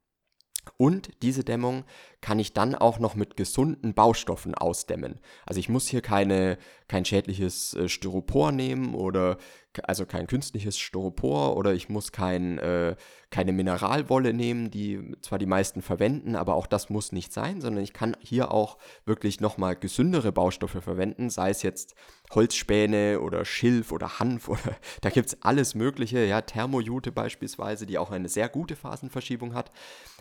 Und 0.77 1.11
diese 1.23 1.45
Dämmung 1.45 1.85
kann 2.21 2.39
ich 2.39 2.53
dann 2.53 2.75
auch 2.75 2.99
noch 2.99 3.15
mit 3.15 3.37
gesunden 3.37 3.95
Baustoffen 3.95 4.55
ausdämmen. 4.55 5.21
Also 5.47 5.61
ich 5.61 5.69
muss 5.69 5.89
hier 5.89 6.01
keine, 6.01 6.59
kein 6.89 7.05
schädliches 7.05 7.75
äh, 7.75 7.89
Styropor 7.89 8.53
nehmen 8.53 8.95
oder 8.95 9.39
also 9.83 10.07
kein 10.07 10.27
künstliches 10.27 10.79
Styropor 10.79 11.57
oder 11.57 11.75
ich 11.75 11.89
muss 11.89 12.13
kein, 12.13 12.59
äh, 12.59 12.97
keine 13.31 13.53
Mineralwolle 13.53 14.33
nehmen, 14.33 14.71
die 14.71 15.17
zwar 15.21 15.39
die 15.39 15.47
meisten 15.47 15.83
verwenden, 15.83 16.37
aber 16.37 16.55
auch 16.55 16.67
das 16.67 16.91
muss 16.91 17.13
nicht 17.13 17.33
sein, 17.33 17.61
sondern 17.61 17.83
ich 17.83 17.93
kann 17.93 18.17
hier 18.21 18.53
auch 18.53 18.79
wirklich 19.05 19.41
nochmal 19.41 19.77
gesündere 19.77 20.33
Baustoffe 20.33 20.83
verwenden, 20.83 21.31
sei 21.31 21.51
es 21.51 21.63
jetzt 21.63 21.95
Holzspäne 22.33 23.21
oder 23.21 23.45
Schilf 23.45 23.93
oder 23.93 24.19
Hanf 24.19 24.49
oder 24.49 24.77
da 25.01 25.11
gibt 25.11 25.29
es 25.29 25.43
alles 25.43 25.75
Mögliche, 25.75 26.25
ja, 26.25 26.41
Thermojute 26.41 27.13
beispielsweise, 27.13 27.87
die 27.87 27.99
auch 27.99 28.11
eine 28.11 28.29
sehr 28.29 28.49
gute 28.49 28.77
Phasenverschiebung 28.77 29.55
hat. 29.55 29.71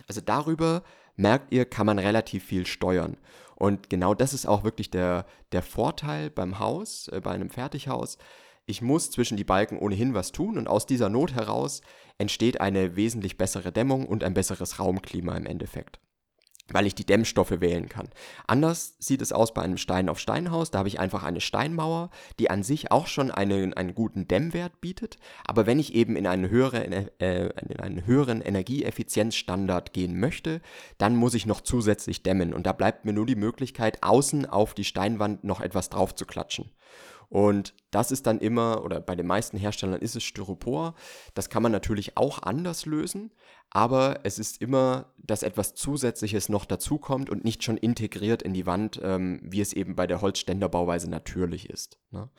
Also 0.08 0.20
darüber 0.20 0.82
merkt 1.16 1.52
ihr, 1.52 1.64
kann 1.64 1.86
man 1.86 1.98
relativ 1.98 2.44
viel 2.44 2.66
steuern. 2.66 3.16
Und 3.56 3.88
genau 3.88 4.14
das 4.14 4.34
ist 4.34 4.46
auch 4.46 4.64
wirklich 4.64 4.90
der, 4.90 5.26
der 5.52 5.62
Vorteil 5.62 6.30
beim 6.30 6.58
Haus, 6.58 7.08
äh, 7.08 7.20
bei 7.20 7.30
einem 7.30 7.50
Fertighaus, 7.50 8.18
ich 8.66 8.82
muss 8.82 9.10
zwischen 9.10 9.36
die 9.36 9.44
Balken 9.44 9.78
ohnehin 9.78 10.14
was 10.14 10.32
tun 10.32 10.58
und 10.58 10.68
aus 10.68 10.86
dieser 10.86 11.08
Not 11.08 11.34
heraus 11.34 11.82
entsteht 12.18 12.60
eine 12.60 12.96
wesentlich 12.96 13.36
bessere 13.36 13.72
Dämmung 13.72 14.06
und 14.06 14.24
ein 14.24 14.34
besseres 14.34 14.78
Raumklima 14.78 15.36
im 15.36 15.46
Endeffekt 15.46 16.00
weil 16.72 16.86
ich 16.86 16.94
die 16.94 17.04
Dämmstoffe 17.04 17.60
wählen 17.60 17.88
kann. 17.88 18.08
Anders 18.46 18.96
sieht 18.98 19.20
es 19.20 19.32
aus 19.32 19.52
bei 19.52 19.62
einem 19.62 19.76
Stein-auf-Stein-Haus. 19.76 20.70
Da 20.70 20.78
habe 20.78 20.88
ich 20.88 20.98
einfach 20.98 21.22
eine 21.22 21.40
Steinmauer, 21.40 22.10
die 22.38 22.50
an 22.50 22.62
sich 22.62 22.90
auch 22.90 23.06
schon 23.06 23.30
einen, 23.30 23.74
einen 23.74 23.94
guten 23.94 24.26
Dämmwert 24.26 24.80
bietet. 24.80 25.18
Aber 25.46 25.66
wenn 25.66 25.78
ich 25.78 25.94
eben 25.94 26.16
in 26.16 26.26
einen, 26.26 26.48
höhere, 26.48 26.84
äh, 27.20 27.50
in 27.68 27.80
einen 27.80 28.06
höheren 28.06 28.40
Energieeffizienzstandard 28.40 29.92
gehen 29.92 30.18
möchte, 30.18 30.62
dann 30.96 31.16
muss 31.16 31.34
ich 31.34 31.46
noch 31.46 31.60
zusätzlich 31.60 32.22
dämmen. 32.22 32.54
Und 32.54 32.66
da 32.66 32.72
bleibt 32.72 33.04
mir 33.04 33.12
nur 33.12 33.26
die 33.26 33.36
Möglichkeit, 33.36 34.02
außen 34.02 34.46
auf 34.46 34.72
die 34.74 34.84
Steinwand 34.84 35.44
noch 35.44 35.60
etwas 35.60 35.90
drauf 35.90 36.14
zu 36.14 36.24
klatschen. 36.24 36.70
Und 37.28 37.74
das 37.90 38.10
ist 38.10 38.26
dann 38.26 38.38
immer, 38.38 38.84
oder 38.84 39.00
bei 39.00 39.16
den 39.16 39.26
meisten 39.26 39.56
Herstellern 39.56 40.00
ist 40.00 40.16
es 40.16 40.22
Styropor. 40.22 40.94
Das 41.34 41.48
kann 41.48 41.62
man 41.62 41.72
natürlich 41.72 42.16
auch 42.16 42.42
anders 42.42 42.86
lösen, 42.86 43.32
aber 43.70 44.20
es 44.24 44.38
ist 44.38 44.60
immer, 44.60 45.12
dass 45.18 45.42
etwas 45.42 45.74
Zusätzliches 45.74 46.48
noch 46.48 46.64
dazukommt 46.64 47.30
und 47.30 47.44
nicht 47.44 47.64
schon 47.64 47.76
integriert 47.76 48.42
in 48.42 48.54
die 48.54 48.66
Wand, 48.66 49.00
ähm, 49.02 49.40
wie 49.42 49.60
es 49.60 49.72
eben 49.72 49.96
bei 49.96 50.06
der 50.06 50.20
Holzständerbauweise 50.20 51.10
natürlich 51.10 51.70
ist. 51.70 51.98
Ne? 52.10 52.30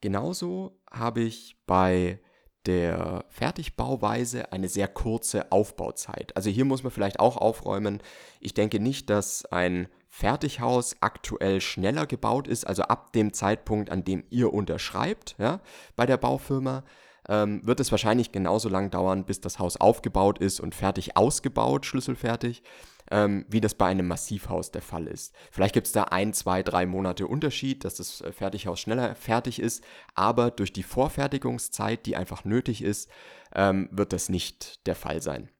Genauso 0.00 0.80
habe 0.90 1.20
ich 1.20 1.56
bei 1.66 2.20
der 2.66 3.24
Fertigbauweise 3.28 4.52
eine 4.52 4.68
sehr 4.68 4.88
kurze 4.88 5.50
Aufbauzeit. 5.50 6.36
Also 6.36 6.50
hier 6.50 6.64
muss 6.64 6.82
man 6.82 6.92
vielleicht 6.92 7.20
auch 7.20 7.36
aufräumen. 7.36 8.02
Ich 8.40 8.54
denke 8.54 8.80
nicht, 8.80 9.08
dass 9.08 9.46
ein 9.46 9.88
Fertighaus 10.12 10.96
aktuell 11.00 11.60
schneller 11.60 12.04
gebaut 12.04 12.48
ist, 12.48 12.66
also 12.66 12.82
ab 12.82 13.12
dem 13.12 13.32
Zeitpunkt, 13.32 13.90
an 13.90 14.04
dem 14.04 14.24
ihr 14.28 14.52
unterschreibt, 14.52 15.36
ja, 15.38 15.60
bei 15.94 16.04
der 16.04 16.16
Baufirma, 16.16 16.82
ähm, 17.28 17.64
wird 17.64 17.78
es 17.78 17.92
wahrscheinlich 17.92 18.32
genauso 18.32 18.68
lang 18.68 18.90
dauern, 18.90 19.24
bis 19.24 19.40
das 19.40 19.60
Haus 19.60 19.76
aufgebaut 19.76 20.38
ist 20.38 20.58
und 20.58 20.74
fertig 20.74 21.16
ausgebaut, 21.16 21.86
schlüsselfertig, 21.86 22.64
ähm, 23.12 23.46
wie 23.48 23.60
das 23.60 23.74
bei 23.74 23.86
einem 23.86 24.08
Massivhaus 24.08 24.72
der 24.72 24.82
Fall 24.82 25.06
ist. 25.06 25.32
Vielleicht 25.52 25.74
gibt 25.74 25.86
es 25.86 25.92
da 25.92 26.04
ein, 26.04 26.32
zwei, 26.32 26.64
drei 26.64 26.86
Monate 26.86 27.28
Unterschied, 27.28 27.84
dass 27.84 27.94
das 27.94 28.20
äh, 28.20 28.32
Fertighaus 28.32 28.80
schneller 28.80 29.14
fertig 29.14 29.60
ist, 29.60 29.84
aber 30.16 30.50
durch 30.50 30.72
die 30.72 30.82
Vorfertigungszeit, 30.82 32.04
die 32.04 32.16
einfach 32.16 32.44
nötig 32.44 32.82
ist, 32.82 33.08
ähm, 33.54 33.88
wird 33.92 34.12
das 34.12 34.28
nicht 34.28 34.84
der 34.88 34.96
Fall 34.96 35.22
sein. 35.22 35.50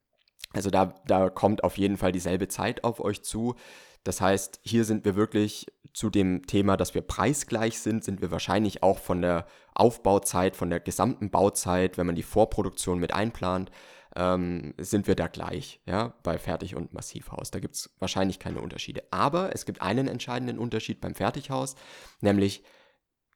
Also 0.53 0.71
da, 0.71 0.95
da 1.07 1.31
kommt 1.31 1.63
auf 1.63 1.79
jeden 1.79 1.97
Fall 1.97 2.11
dieselbe 2.11 2.49
Zeit 2.49 2.83
auf 2.83 3.01
euch 3.01 3.23
zu. 3.23 3.55
Das 4.05 4.21
heißt, 4.21 4.61
hier 4.63 4.85
sind 4.85 5.05
wir 5.05 5.15
wirklich 5.15 5.67
zu 5.93 6.11
dem 6.11 6.47
Thema, 6.47 6.77
dass 6.77 6.95
wir 6.95 7.03
preisgleich 7.03 7.81
sind, 7.81 8.05
sind 8.05 8.21
wir 8.21 8.31
wahrscheinlich 8.31 8.83
auch 8.83 8.99
von 8.99 9.23
der 9.23 9.47
Aufbauzeit, 9.75 10.57
von 10.57 10.71
der 10.71 10.81
gesamten 10.81 11.31
Bauzeit, 11.31 11.99
wenn 11.99 12.07
man 12.07 12.15
die 12.15 12.23
Vorproduktion 12.23 12.99
mit 12.99 13.13
einplant, 13.13 13.71
ähm, 14.17 14.75
sind 14.79 15.07
wir 15.07 15.15
da 15.15 15.29
gleich, 15.29 15.81
ja, 15.87 16.15
bei 16.23 16.39
Fertig- 16.39 16.75
und 16.75 16.93
Massivhaus. 16.93 17.51
Da 17.51 17.61
gibt 17.61 17.77
es 17.77 17.91
wahrscheinlich 17.99 18.39
keine 18.39 18.61
Unterschiede. 18.61 19.05
Aber 19.11 19.55
es 19.55 19.65
gibt 19.65 19.83
einen 19.83 20.09
entscheidenden 20.09 20.59
Unterschied 20.59 21.01
beim 21.01 21.15
Fertighaus, 21.15 21.75
nämlich 22.21 22.65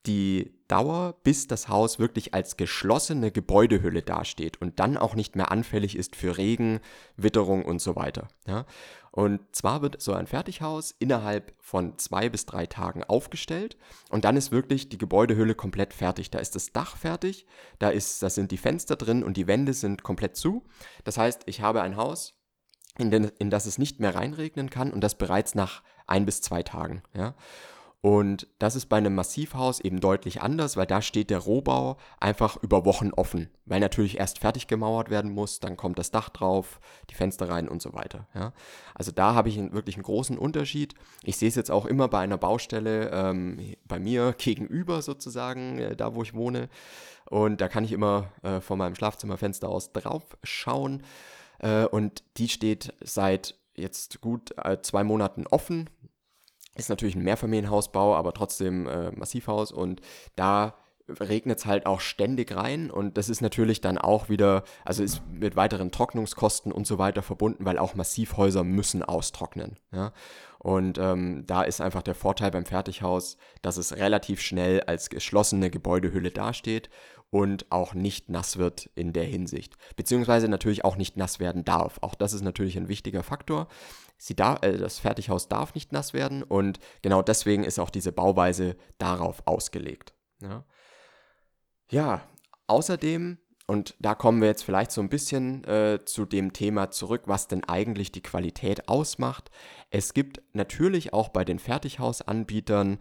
die 0.06 0.54
Dauer, 0.68 1.14
bis 1.22 1.46
das 1.46 1.68
Haus 1.68 1.98
wirklich 1.98 2.32
als 2.34 2.56
geschlossene 2.56 3.30
Gebäudehülle 3.30 4.02
dasteht 4.02 4.60
und 4.60 4.80
dann 4.80 4.96
auch 4.96 5.14
nicht 5.14 5.36
mehr 5.36 5.50
anfällig 5.50 5.96
ist 5.96 6.16
für 6.16 6.38
Regen, 6.38 6.80
Witterung 7.16 7.64
und 7.64 7.80
so 7.80 7.96
weiter. 7.96 8.28
Ja? 8.46 8.64
Und 9.10 9.40
zwar 9.54 9.82
wird 9.82 10.00
so 10.00 10.12
ein 10.14 10.26
Fertighaus 10.26 10.94
innerhalb 10.98 11.54
von 11.60 11.98
zwei 11.98 12.28
bis 12.28 12.46
drei 12.46 12.66
Tagen 12.66 13.04
aufgestellt 13.04 13.76
und 14.10 14.24
dann 14.24 14.36
ist 14.36 14.52
wirklich 14.52 14.88
die 14.88 14.98
Gebäudehülle 14.98 15.54
komplett 15.54 15.94
fertig. 15.94 16.30
Da 16.30 16.38
ist 16.38 16.54
das 16.54 16.72
Dach 16.72 16.96
fertig, 16.96 17.46
da, 17.78 17.90
ist, 17.90 18.22
da 18.22 18.30
sind 18.30 18.50
die 18.50 18.58
Fenster 18.58 18.96
drin 18.96 19.22
und 19.22 19.36
die 19.36 19.46
Wände 19.46 19.74
sind 19.74 20.02
komplett 20.02 20.36
zu. 20.36 20.64
Das 21.04 21.18
heißt, 21.18 21.42
ich 21.46 21.60
habe 21.60 21.82
ein 21.82 21.96
Haus, 21.96 22.34
in, 22.98 23.10
den, 23.10 23.24
in 23.38 23.50
das 23.50 23.66
es 23.66 23.78
nicht 23.78 24.00
mehr 24.00 24.14
reinregnen 24.14 24.70
kann 24.70 24.92
und 24.92 25.02
das 25.02 25.16
bereits 25.16 25.54
nach 25.54 25.82
ein 26.06 26.26
bis 26.26 26.40
zwei 26.40 26.62
Tagen. 26.62 27.02
Ja? 27.14 27.34
Und 28.04 28.48
das 28.58 28.76
ist 28.76 28.90
bei 28.90 28.98
einem 28.98 29.14
Massivhaus 29.14 29.80
eben 29.80 29.98
deutlich 29.98 30.42
anders, 30.42 30.76
weil 30.76 30.84
da 30.84 31.00
steht 31.00 31.30
der 31.30 31.38
Rohbau 31.38 31.96
einfach 32.20 32.62
über 32.62 32.84
Wochen 32.84 33.12
offen, 33.12 33.48
weil 33.64 33.80
natürlich 33.80 34.18
erst 34.18 34.40
fertig 34.40 34.66
gemauert 34.66 35.08
werden 35.08 35.32
muss, 35.32 35.58
dann 35.58 35.78
kommt 35.78 35.98
das 35.98 36.10
Dach 36.10 36.28
drauf, 36.28 36.80
die 37.08 37.14
Fenster 37.14 37.48
rein 37.48 37.66
und 37.66 37.80
so 37.80 37.94
weiter. 37.94 38.28
Ja. 38.34 38.52
Also 38.94 39.10
da 39.10 39.32
habe 39.32 39.48
ich 39.48 39.58
einen, 39.58 39.72
wirklich 39.72 39.96
einen 39.96 40.02
großen 40.02 40.36
Unterschied. 40.36 40.94
Ich 41.22 41.38
sehe 41.38 41.48
es 41.48 41.54
jetzt 41.54 41.70
auch 41.70 41.86
immer 41.86 42.08
bei 42.08 42.18
einer 42.18 42.36
Baustelle 42.36 43.08
ähm, 43.10 43.74
bei 43.86 43.98
mir 43.98 44.34
gegenüber 44.38 45.00
sozusagen, 45.00 45.78
äh, 45.78 45.96
da 45.96 46.14
wo 46.14 46.22
ich 46.22 46.34
wohne. 46.34 46.68
Und 47.30 47.62
da 47.62 47.68
kann 47.68 47.84
ich 47.84 47.92
immer 47.92 48.30
äh, 48.42 48.60
von 48.60 48.76
meinem 48.76 48.96
Schlafzimmerfenster 48.96 49.70
aus 49.70 49.94
drauf 49.94 50.36
schauen. 50.42 51.04
Äh, 51.58 51.86
und 51.86 52.22
die 52.36 52.50
steht 52.50 52.92
seit 53.02 53.54
jetzt 53.74 54.20
gut 54.20 54.50
äh, 54.62 54.82
zwei 54.82 55.04
Monaten 55.04 55.46
offen. 55.46 55.88
Ist 56.76 56.88
natürlich 56.88 57.14
ein 57.14 57.22
Mehrfamilienhausbau, 57.22 58.16
aber 58.16 58.32
trotzdem 58.32 58.88
äh, 58.88 59.10
Massivhaus 59.12 59.72
und 59.72 60.00
da 60.36 60.74
regnet 61.08 61.58
es 61.58 61.66
halt 61.66 61.86
auch 61.86 62.00
ständig 62.00 62.56
rein 62.56 62.90
und 62.90 63.18
das 63.18 63.28
ist 63.28 63.42
natürlich 63.42 63.80
dann 63.80 63.98
auch 63.98 64.28
wieder, 64.28 64.64
also 64.84 65.02
ist 65.02 65.22
mit 65.30 65.54
weiteren 65.54 65.90
Trocknungskosten 65.90 66.72
und 66.72 66.86
so 66.86 66.98
weiter 66.98 67.22
verbunden, 67.22 67.66
weil 67.66 67.78
auch 67.78 67.94
Massivhäuser 67.94 68.64
müssen 68.64 69.02
austrocknen. 69.02 69.78
Ja? 69.92 70.12
Und 70.58 70.96
ähm, 70.96 71.44
da 71.46 71.62
ist 71.62 71.82
einfach 71.82 72.00
der 72.00 72.14
Vorteil 72.14 72.50
beim 72.50 72.64
Fertighaus, 72.64 73.36
dass 73.60 73.76
es 73.76 73.96
relativ 73.96 74.40
schnell 74.40 74.80
als 74.80 75.10
geschlossene 75.10 75.68
Gebäudehülle 75.68 76.30
dasteht 76.30 76.88
und 77.34 77.66
auch 77.72 77.94
nicht 77.94 78.28
nass 78.28 78.58
wird 78.58 78.88
in 78.94 79.12
der 79.12 79.24
Hinsicht. 79.24 79.74
Beziehungsweise 79.96 80.46
natürlich 80.46 80.84
auch 80.84 80.94
nicht 80.94 81.16
nass 81.16 81.40
werden 81.40 81.64
darf. 81.64 81.98
Auch 82.00 82.14
das 82.14 82.32
ist 82.32 82.42
natürlich 82.42 82.76
ein 82.76 82.86
wichtiger 82.86 83.24
Faktor. 83.24 83.66
Darf, 84.36 84.62
äh, 84.62 84.78
das 84.78 85.00
Fertighaus 85.00 85.48
darf 85.48 85.74
nicht 85.74 85.90
nass 85.90 86.14
werden 86.14 86.44
und 86.44 86.78
genau 87.02 87.22
deswegen 87.22 87.64
ist 87.64 87.80
auch 87.80 87.90
diese 87.90 88.12
Bauweise 88.12 88.76
darauf 88.98 89.42
ausgelegt. 89.46 90.14
Ja, 90.40 90.64
ja 91.90 92.22
außerdem, 92.68 93.38
und 93.66 93.96
da 93.98 94.14
kommen 94.14 94.40
wir 94.40 94.46
jetzt 94.46 94.62
vielleicht 94.62 94.92
so 94.92 95.00
ein 95.00 95.08
bisschen 95.08 95.64
äh, 95.64 96.04
zu 96.04 96.26
dem 96.26 96.52
Thema 96.52 96.92
zurück, 96.92 97.22
was 97.26 97.48
denn 97.48 97.64
eigentlich 97.64 98.12
die 98.12 98.22
Qualität 98.22 98.88
ausmacht. 98.88 99.50
Es 99.90 100.14
gibt 100.14 100.40
natürlich 100.52 101.12
auch 101.12 101.30
bei 101.30 101.44
den 101.44 101.58
Fertighausanbietern 101.58 103.00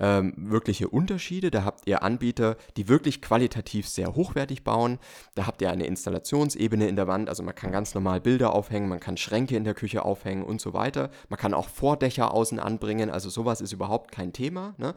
ähm, 0.00 0.34
wirkliche 0.36 0.88
Unterschiede. 0.88 1.50
Da 1.50 1.64
habt 1.64 1.86
ihr 1.86 2.02
Anbieter, 2.02 2.56
die 2.76 2.88
wirklich 2.88 3.22
qualitativ 3.22 3.88
sehr 3.88 4.14
hochwertig 4.14 4.64
bauen. 4.64 4.98
Da 5.34 5.46
habt 5.46 5.62
ihr 5.62 5.70
eine 5.70 5.86
Installationsebene 5.86 6.88
in 6.88 6.96
der 6.96 7.06
Wand, 7.06 7.28
also 7.28 7.42
man 7.42 7.54
kann 7.54 7.72
ganz 7.72 7.94
normal 7.94 8.20
Bilder 8.20 8.54
aufhängen, 8.54 8.88
man 8.88 9.00
kann 9.00 9.16
Schränke 9.16 9.56
in 9.56 9.64
der 9.64 9.74
Küche 9.74 10.04
aufhängen 10.04 10.44
und 10.44 10.60
so 10.60 10.72
weiter. 10.72 11.10
Man 11.28 11.38
kann 11.38 11.54
auch 11.54 11.68
Vordächer 11.68 12.32
außen 12.32 12.58
anbringen, 12.58 13.10
also 13.10 13.30
sowas 13.30 13.60
ist 13.60 13.72
überhaupt 13.72 14.10
kein 14.12 14.32
Thema. 14.32 14.74
Ne? 14.78 14.94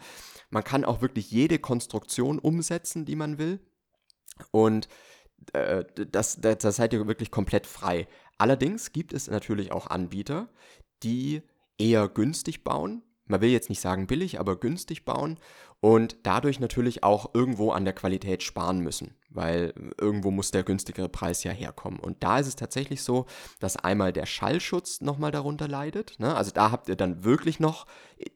Man 0.50 0.64
kann 0.64 0.86
auch 0.86 1.02
wirklich 1.02 1.32
jede 1.32 1.60
Konstruktion 1.60 2.40
umsetzen, 2.40 3.06
die 3.06 3.16
man 3.16 3.38
will. 3.38 3.60
Und 4.52 4.88
äh, 5.54 5.84
das, 6.12 6.40
das, 6.42 6.58
das 6.60 6.76
seid 6.76 6.94
ihr 6.94 7.08
wirklich 7.08 7.32
komplett 7.32 7.68
frei. 7.68 8.08
Allerdings 8.38 8.92
gibt 8.92 9.14
es 9.14 9.30
natürlich 9.30 9.72
auch 9.72 9.88
Anbieter, 9.88 10.50
die 11.04 11.42
eher 11.78 12.08
günstig 12.08 12.64
bauen, 12.64 13.04
man 13.28 13.42
will 13.42 13.50
jetzt 13.50 13.70
nicht 13.70 13.82
sagen 13.82 14.08
billig, 14.08 14.40
aber 14.40 14.60
günstig 14.60 15.06
bauen 15.06 15.40
und 15.80 16.18
dadurch 16.24 16.60
natürlich 16.60 17.04
auch 17.04 17.34
irgendwo 17.34 17.72
an 17.72 17.86
der 17.86 17.94
Qualität 17.94 18.42
sparen 18.42 18.80
müssen, 18.80 19.16
weil 19.30 19.74
irgendwo 20.00 20.32
muss 20.32 20.52
der 20.52 20.64
günstigere 20.64 21.10
Preis 21.10 21.44
ja 21.44 21.52
herkommen. 21.52 22.00
Und 22.00 22.24
da 22.24 22.40
ist 22.40 22.48
es 22.48 22.56
tatsächlich 22.56 23.04
so, 23.04 23.26
dass 23.60 23.78
einmal 23.78 24.12
der 24.12 24.26
Schallschutz 24.26 25.02
nochmal 25.02 25.32
darunter 25.32 25.68
leidet. 25.68 26.20
Ne? 26.20 26.36
Also 26.36 26.52
da 26.52 26.72
habt 26.72 26.90
ihr 26.90 26.96
dann 26.96 27.24
wirklich 27.24 27.60
noch 27.60 27.86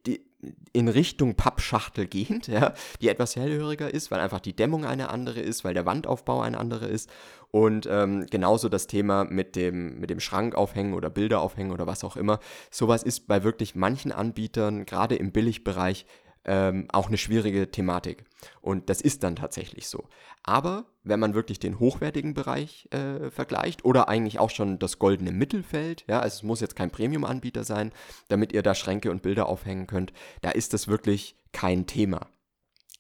die, 0.06 0.31
in 0.74 0.88
Richtung 0.88 1.36
Pappschachtel 1.36 2.08
gehend, 2.08 2.48
ja, 2.48 2.74
die 3.02 3.10
etwas 3.10 3.36
hellhöriger 3.36 3.94
ist, 3.94 4.12
weil 4.12 4.20
einfach 4.20 4.40
die 4.40 4.56
Dämmung 4.56 4.86
eine 4.86 5.10
andere 5.10 5.40
ist, 5.40 5.64
weil 5.64 5.74
der 5.74 5.86
Wandaufbau 5.86 6.42
ein 6.42 6.56
anderer 6.56 6.88
ist. 6.88 7.10
Und 7.52 7.88
ähm, 7.92 8.28
genauso 8.30 8.70
das 8.70 8.88
Thema 8.88 9.26
mit 9.26 9.56
dem, 9.56 10.00
mit 10.00 10.10
dem 10.10 10.22
Schrank 10.22 10.56
aufhängen 10.56 10.94
oder 10.94 11.10
Bilder 11.10 11.42
aufhängen 11.42 11.72
oder 11.72 11.86
was 11.86 12.04
auch 12.04 12.16
immer. 12.16 12.40
Sowas 12.70 13.04
ist 13.04 13.28
bei 13.28 13.44
wirklich 13.44 13.76
manchen 13.76 14.14
Anbietern, 14.14 14.86
gerade 14.86 15.16
im 15.16 15.32
Billigbereich, 15.32 16.06
ähm, 16.46 16.88
auch 16.92 17.08
eine 17.08 17.18
schwierige 17.18 17.70
Thematik. 17.70 18.24
Und 18.62 18.90
das 18.90 19.02
ist 19.02 19.24
dann 19.24 19.36
tatsächlich 19.36 19.88
so. 19.88 20.08
Aber 20.44 20.86
wenn 21.04 21.20
man 21.20 21.34
wirklich 21.34 21.60
den 21.60 21.80
hochwertigen 21.80 22.34
Bereich 22.34 22.88
äh, 22.92 23.30
vergleicht 23.32 23.86
oder 23.86 24.08
eigentlich 24.08 24.40
auch 24.40 24.50
schon 24.50 24.80
das 24.80 25.00
goldene 25.00 25.32
Mittelfeld, 25.32 26.04
ja, 26.08 26.20
also 26.20 26.36
es 26.36 26.44
muss 26.44 26.62
jetzt 26.62 26.76
kein 26.76 26.92
Premium-Anbieter 26.92 27.64
sein, 27.64 27.92
damit 28.28 28.54
ihr 28.54 28.64
da 28.64 28.76
Schränke 28.76 29.12
und 29.12 29.22
Bilder 29.22 29.48
aufhängen 29.48 29.88
könnt, 29.88 30.14
da 30.42 30.52
ist 30.52 30.74
das 30.74 30.88
wirklich 30.88 31.36
kein 31.52 31.88
Thema. 31.88 32.28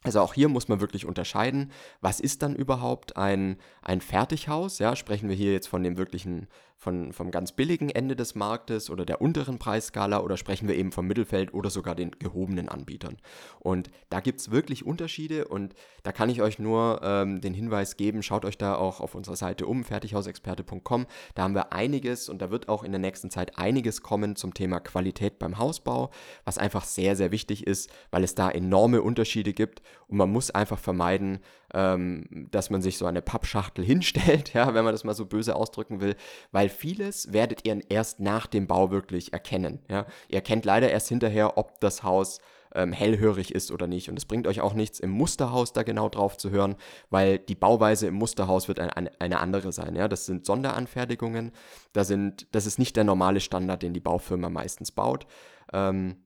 Also 0.03 0.19
auch 0.21 0.33
hier 0.33 0.49
muss 0.49 0.67
man 0.67 0.81
wirklich 0.81 1.05
unterscheiden, 1.05 1.71
was 2.01 2.19
ist 2.19 2.41
dann 2.41 2.55
überhaupt 2.55 3.17
ein, 3.17 3.57
ein 3.83 4.01
Fertighaus? 4.01 4.79
Ja, 4.79 4.95
sprechen 4.95 5.29
wir 5.29 5.35
hier 5.35 5.53
jetzt 5.53 5.67
von 5.67 5.83
dem 5.83 5.95
wirklichen 5.95 6.47
von, 6.81 7.13
vom 7.13 7.29
ganz 7.29 7.51
billigen 7.51 7.91
Ende 7.91 8.15
des 8.15 8.33
Marktes 8.33 8.89
oder 8.89 9.05
der 9.05 9.21
unteren 9.21 9.59
Preisskala 9.59 10.19
oder 10.21 10.35
sprechen 10.35 10.67
wir 10.67 10.73
eben 10.73 10.91
vom 10.91 11.05
Mittelfeld 11.05 11.53
oder 11.53 11.69
sogar 11.69 11.93
den 11.93 12.09
gehobenen 12.17 12.69
Anbietern. 12.69 13.17
Und 13.59 13.91
da 14.09 14.19
gibt 14.19 14.39
es 14.39 14.49
wirklich 14.49 14.83
Unterschiede 14.83 15.47
und 15.47 15.75
da 16.01 16.11
kann 16.11 16.31
ich 16.31 16.41
euch 16.41 16.57
nur 16.57 17.01
ähm, 17.03 17.39
den 17.39 17.53
Hinweis 17.53 17.97
geben, 17.97 18.23
schaut 18.23 18.45
euch 18.45 18.57
da 18.57 18.73
auch 18.73 18.99
auf 18.99 19.13
unserer 19.13 19.35
Seite 19.35 19.67
um, 19.67 19.83
fertighausexperte.com. 19.83 21.05
Da 21.35 21.43
haben 21.43 21.53
wir 21.53 21.71
einiges 21.71 22.29
und 22.29 22.41
da 22.41 22.49
wird 22.49 22.67
auch 22.67 22.83
in 22.83 22.91
der 22.91 22.99
nächsten 22.99 23.29
Zeit 23.29 23.59
einiges 23.59 24.01
kommen 24.01 24.35
zum 24.35 24.55
Thema 24.55 24.79
Qualität 24.79 25.37
beim 25.37 25.59
Hausbau, 25.59 26.09
was 26.45 26.57
einfach 26.57 26.85
sehr, 26.85 27.15
sehr 27.15 27.29
wichtig 27.31 27.67
ist, 27.67 27.91
weil 28.09 28.23
es 28.23 28.33
da 28.33 28.49
enorme 28.49 29.03
Unterschiede 29.03 29.53
gibt 29.53 29.83
und 30.07 30.17
man 30.17 30.31
muss 30.31 30.49
einfach 30.49 30.79
vermeiden, 30.79 31.41
ähm, 31.73 32.47
dass 32.51 32.69
man 32.69 32.81
sich 32.81 32.97
so 32.97 33.05
eine 33.05 33.21
Pappschachtel 33.21 33.83
hinstellt, 33.85 34.53
ja, 34.53 34.73
wenn 34.73 34.83
man 34.83 34.93
das 34.93 35.03
mal 35.03 35.13
so 35.13 35.25
böse 35.25 35.55
ausdrücken 35.55 36.01
will, 36.01 36.15
weil 36.51 36.69
vieles 36.69 37.33
werdet 37.33 37.65
ihr 37.65 37.81
erst 37.89 38.19
nach 38.19 38.47
dem 38.47 38.67
Bau 38.67 38.91
wirklich 38.91 39.33
erkennen. 39.33 39.79
Ja. 39.89 40.05
Ihr 40.27 40.35
erkennt 40.35 40.65
leider 40.65 40.89
erst 40.89 41.07
hinterher, 41.09 41.57
ob 41.57 41.79
das 41.79 42.03
Haus 42.03 42.39
ähm, 42.73 42.93
hellhörig 42.93 43.53
ist 43.53 43.71
oder 43.71 43.87
nicht. 43.87 44.09
Und 44.09 44.17
es 44.17 44.25
bringt 44.25 44.47
euch 44.47 44.61
auch 44.61 44.73
nichts, 44.73 44.99
im 44.99 45.09
Musterhaus 45.09 45.73
da 45.73 45.83
genau 45.83 46.09
drauf 46.09 46.37
zu 46.37 46.49
hören, 46.49 46.75
weil 47.09 47.39
die 47.39 47.55
Bauweise 47.55 48.07
im 48.07 48.15
Musterhaus 48.15 48.67
wird 48.67 48.79
ein, 48.79 48.89
eine, 48.89 49.11
eine 49.19 49.39
andere 49.39 49.71
sein. 49.71 49.95
Ja? 49.95 50.07
Das 50.07 50.25
sind 50.25 50.45
Sonderanfertigungen, 50.45 51.51
da 51.93 52.03
sind, 52.03 52.47
das 52.51 52.65
ist 52.65 52.79
nicht 52.79 52.95
der 52.95 53.03
normale 53.03 53.39
Standard, 53.39 53.83
den 53.83 53.93
die 53.93 53.99
Baufirma 53.99 54.49
meistens 54.49 54.91
baut. 54.91 55.25
Ähm, 55.73 56.17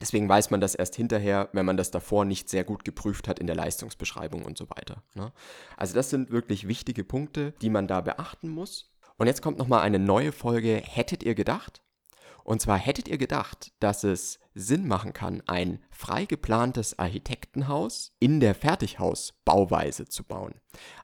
Deswegen 0.00 0.28
weiß 0.28 0.50
man 0.50 0.60
das 0.60 0.74
erst 0.74 0.96
hinterher, 0.96 1.50
wenn 1.52 1.66
man 1.66 1.76
das 1.76 1.90
davor 1.90 2.24
nicht 2.24 2.48
sehr 2.48 2.64
gut 2.64 2.84
geprüft 2.84 3.28
hat 3.28 3.38
in 3.38 3.46
der 3.46 3.56
Leistungsbeschreibung 3.56 4.44
und 4.44 4.56
so 4.56 4.68
weiter. 4.70 5.02
Ne? 5.14 5.32
Also 5.76 5.94
das 5.94 6.10
sind 6.10 6.30
wirklich 6.30 6.66
wichtige 6.68 7.04
Punkte, 7.04 7.52
die 7.60 7.70
man 7.70 7.86
da 7.86 8.00
beachten 8.00 8.48
muss. 8.48 8.90
Und 9.18 9.26
jetzt 9.26 9.42
kommt 9.42 9.58
nochmal 9.58 9.82
eine 9.82 9.98
neue 9.98 10.32
Folge 10.32 10.82
Hättet 10.82 11.22
ihr 11.22 11.34
gedacht? 11.34 11.82
Und 12.44 12.62
zwar 12.62 12.78
hättet 12.78 13.06
ihr 13.08 13.18
gedacht, 13.18 13.72
dass 13.80 14.02
es 14.02 14.40
Sinn 14.54 14.88
machen 14.88 15.12
kann, 15.12 15.42
ein 15.46 15.78
frei 15.90 16.24
geplantes 16.24 16.98
Architektenhaus 16.98 18.12
in 18.18 18.40
der 18.40 18.54
Fertighausbauweise 18.54 20.06
zu 20.06 20.24
bauen. 20.24 20.54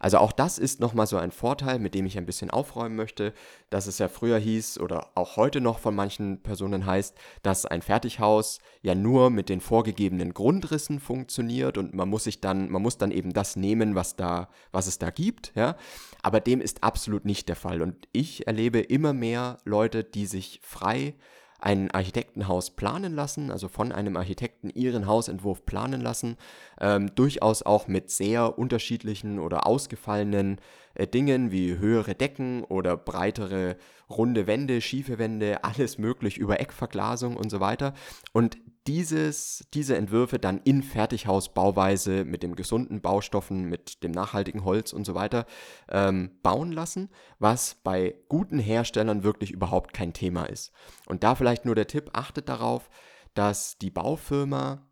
Also 0.00 0.18
auch 0.18 0.32
das 0.32 0.58
ist 0.58 0.80
nochmal 0.80 1.06
so 1.06 1.16
ein 1.16 1.30
Vorteil, 1.30 1.78
mit 1.78 1.94
dem 1.94 2.06
ich 2.06 2.18
ein 2.18 2.26
bisschen 2.26 2.50
aufräumen 2.50 2.96
möchte, 2.96 3.32
dass 3.70 3.86
es 3.86 3.98
ja 3.98 4.08
früher 4.08 4.38
hieß 4.38 4.78
oder 4.80 5.12
auch 5.14 5.36
heute 5.36 5.60
noch 5.60 5.78
von 5.78 5.94
manchen 5.94 6.42
Personen 6.42 6.86
heißt, 6.86 7.16
dass 7.42 7.66
ein 7.66 7.82
Fertighaus 7.82 8.58
ja 8.82 8.94
nur 8.94 9.30
mit 9.30 9.48
den 9.48 9.60
vorgegebenen 9.60 10.34
Grundrissen 10.34 10.98
funktioniert 10.98 11.78
und 11.78 11.94
man 11.94 12.08
muss 12.08 12.24
sich 12.24 12.40
dann, 12.40 12.70
man 12.70 12.82
muss 12.82 12.98
dann 12.98 13.12
eben 13.12 13.32
das 13.32 13.54
nehmen, 13.54 13.94
was 13.94 14.16
da, 14.16 14.48
was 14.72 14.88
es 14.88 14.98
da 14.98 15.10
gibt, 15.10 15.52
ja. 15.54 15.76
Aber 16.22 16.40
dem 16.40 16.60
ist 16.60 16.82
absolut 16.82 17.24
nicht 17.24 17.48
der 17.48 17.54
Fall. 17.54 17.82
Und 17.82 18.08
ich 18.10 18.48
erlebe 18.48 18.80
immer 18.80 19.12
mehr 19.12 19.58
Leute, 19.64 20.02
die 20.02 20.26
sich 20.26 20.60
frei 20.62 21.14
ein 21.58 21.90
Architektenhaus 21.90 22.70
planen 22.70 23.14
lassen, 23.14 23.50
also 23.50 23.68
von 23.68 23.92
einem 23.92 24.16
Architekten 24.16 24.70
ihren 24.70 25.06
Hausentwurf 25.06 25.64
planen 25.64 26.00
lassen, 26.00 26.36
ähm, 26.80 27.14
durchaus 27.14 27.62
auch 27.62 27.88
mit 27.88 28.10
sehr 28.10 28.58
unterschiedlichen 28.58 29.38
oder 29.38 29.66
ausgefallenen 29.66 30.60
äh, 30.96 31.06
Dingen 31.06 31.50
wie 31.50 31.78
höhere 31.78 32.14
Decken 32.14 32.64
oder 32.64 32.96
breitere 32.96 33.76
runde 34.10 34.46
Wände, 34.46 34.80
schiefe 34.80 35.18
Wände, 35.18 35.64
alles 35.64 35.98
möglich 35.98 36.38
über 36.38 36.60
Eckverglasung 36.60 37.36
und 37.36 37.50
so 37.50 37.60
weiter. 37.60 37.94
Und 38.32 38.58
dieses, 38.86 39.66
diese 39.74 39.96
Entwürfe 39.96 40.38
dann 40.38 40.60
in 40.62 40.82
Fertighausbauweise 40.82 42.24
mit 42.24 42.42
dem 42.42 42.54
gesunden 42.54 43.00
Baustoffen, 43.00 43.64
mit 43.64 44.02
dem 44.02 44.12
nachhaltigen 44.12 44.64
Holz 44.64 44.92
und 44.92 45.04
so 45.04 45.14
weiter 45.14 45.46
ähm, 45.88 46.30
bauen 46.42 46.72
lassen, 46.72 47.10
was 47.38 47.74
bei 47.82 48.14
guten 48.28 48.58
Herstellern 48.58 49.24
wirklich 49.24 49.50
überhaupt 49.50 49.92
kein 49.92 50.12
Thema 50.12 50.44
ist. 50.44 50.72
Und 51.06 51.24
da 51.24 51.34
vielleicht 51.34 51.64
nur 51.64 51.74
der 51.74 51.88
Tipp, 51.88 52.10
achtet 52.12 52.48
darauf, 52.48 52.88
dass 53.34 53.76
die 53.78 53.90
Baufirma 53.90 54.86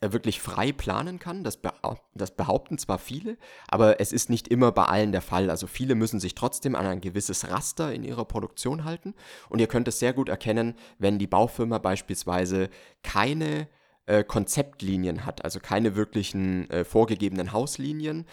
wirklich 0.00 0.40
frei 0.40 0.72
planen 0.72 1.18
kann. 1.18 1.44
Das, 1.44 1.58
das, 2.14 2.30
behaupten 2.32 2.78
zwar 2.78 2.98
viele, 2.98 3.36
aber 3.68 4.00
es 4.00 4.12
ist 4.12 4.30
nicht 4.30 4.48
immer 4.48 4.72
bei 4.72 4.84
allen 4.84 5.12
der 5.12 5.22
Fall. 5.22 5.50
Also 5.50 5.66
viele 5.66 5.94
müssen 5.94 6.20
sich 6.20 6.34
trotzdem 6.34 6.74
an 6.74 6.86
ein 6.86 7.00
gewisses 7.00 7.50
Raster 7.50 7.92
in 7.92 8.04
ihrer 8.04 8.24
Produktion 8.24 8.84
halten. 8.84 9.14
Und 9.48 9.60
ihr 9.60 9.66
könnt 9.66 9.88
es 9.88 9.98
sehr 9.98 10.12
gut 10.12 10.28
erkennen, 10.28 10.74
wenn 10.98 11.18
die 11.18 11.26
Baufirma 11.26 11.78
beispielsweise 11.78 12.70
keine 13.02 13.68
äh, 14.06 14.24
Konzeptlinien 14.24 15.24
hat, 15.24 15.44
also 15.44 15.60
keine 15.60 15.96
wirklichen 15.96 16.68
äh, 16.70 16.84
vorgegebenen 16.84 17.52
Hauslinien, 17.52 18.26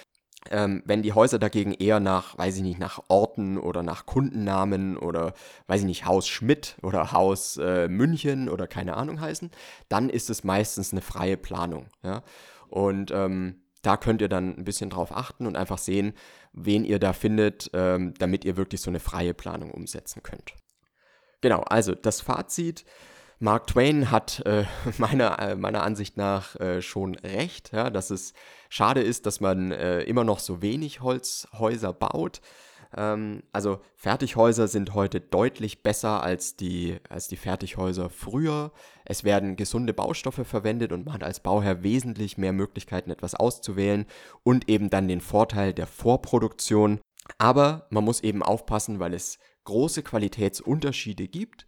ähm, 0.50 0.82
wenn 0.86 1.04
die 1.04 1.14
Häuser 1.14 1.38
dagegen 1.38 1.74
eher 1.74 2.00
nach, 2.00 2.38
weiß 2.38 2.56
ich 2.58 2.64
nicht, 2.64 2.80
nach 2.80 3.00
Orten 3.10 3.58
oder 3.58 3.84
nach 3.84 4.06
Kundennamen 4.06 4.98
oder, 4.98 5.34
weiß 5.68 5.82
ich 5.82 5.86
nicht, 5.86 6.06
Haus 6.06 6.28
Schmidt 6.28 6.78
oder 6.82 7.12
Haus 7.12 7.58
äh, 7.58 7.88
München 7.88 8.50
oder 8.50 8.68
keine 8.68 8.98
Ahnung 8.98 9.22
heißen, 9.22 9.52
dann 9.88 10.10
ist 10.10 10.30
es 10.30 10.44
meistens 10.44 10.92
eine 10.92 11.02
freie 11.02 11.38
Planung. 11.38 11.88
Ja? 12.04 12.24
Und 12.70 13.12
ähm, 13.12 13.62
da 13.84 13.98
könnt 13.98 14.22
ihr 14.22 14.30
dann 14.30 14.58
ein 14.58 14.64
bisschen 14.64 14.90
drauf 14.90 15.16
achten 15.16 15.46
und 15.46 15.56
einfach 15.56 15.78
sehen, 15.78 16.14
wen 16.54 16.86
ihr 16.86 17.00
da 17.00 17.14
findet, 17.14 17.70
ähm, 17.74 18.14
damit 18.18 18.46
ihr 18.46 18.58
wirklich 18.58 18.82
so 18.82 18.90
eine 18.90 19.00
freie 19.00 19.34
Planung 19.34 19.72
umsetzen 19.72 20.24
könnt. 20.24 20.54
Genau, 21.42 21.62
also 21.62 21.96
das 21.96 22.22
Fazit. 22.22 22.86
Mark 23.42 23.66
Twain 23.66 24.12
hat 24.12 24.44
äh, 24.46 24.66
meiner, 25.00 25.40
äh, 25.40 25.56
meiner 25.56 25.82
Ansicht 25.82 26.16
nach 26.16 26.56
äh, 26.60 26.82
schon 26.84 27.16
recht, 27.16 27.72
ja, 27.74 27.90
dass 27.90 28.12
es 28.12 28.34
schade 28.70 29.02
ist, 29.02 29.26
dass 29.26 29.42
man 29.42 29.72
äh, 29.72 30.02
immer 30.04 30.24
noch 30.24 30.38
so 30.38 30.62
wenig 30.62 31.02
Holzhäuser 31.02 31.92
baut. 31.92 32.40
Ähm, 32.96 33.42
also 33.52 33.80
Fertighäuser 33.96 34.68
sind 34.68 34.94
heute 34.94 35.20
deutlich 35.20 35.82
besser 35.82 36.22
als 36.22 36.56
die, 36.56 37.00
als 37.10 37.30
die 37.30 37.36
Fertighäuser 37.36 38.12
früher. 38.12 38.72
Es 39.06 39.24
werden 39.24 39.56
gesunde 39.56 39.96
Baustoffe 39.96 40.46
verwendet 40.46 40.92
und 40.92 41.06
man 41.06 41.16
hat 41.16 41.24
als 41.24 41.40
Bauherr 41.40 41.82
wesentlich 41.82 42.38
mehr 42.38 42.54
Möglichkeiten, 42.54 43.10
etwas 43.10 43.34
auszuwählen 43.34 44.06
und 44.44 44.70
eben 44.70 44.92
dann 44.92 45.08
den 45.08 45.20
Vorteil 45.20 45.74
der 45.74 45.88
Vorproduktion. 45.88 47.00
Aber 47.40 47.88
man 47.90 48.04
muss 48.04 48.22
eben 48.22 48.44
aufpassen, 48.44 49.00
weil 49.00 49.16
es 49.16 49.40
große 49.64 50.04
Qualitätsunterschiede 50.04 51.28
gibt 51.28 51.66